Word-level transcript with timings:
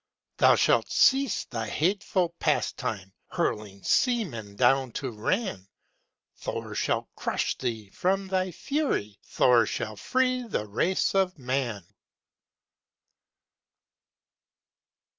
Thou 0.37 0.55
shalt 0.55 0.91
cease 0.91 1.45
thy 1.45 1.67
hateful 1.69 2.29
pastime, 2.39 3.13
Hurling 3.29 3.83
seamen 3.83 4.55
down 4.55 4.93
to 4.93 5.11
Ran: 5.11 5.67
Thor 6.37 6.73
shall 6.73 7.07
crush 7.15 7.55
thee; 7.55 7.91
from 7.91 8.25
thy 8.27 8.49
fury 8.49 9.19
Thor 9.21 9.67
shall 9.67 9.95
free 9.95 10.41
the 10.41 10.65
race 10.65 11.13
of 11.13 11.37
man. 11.37 11.83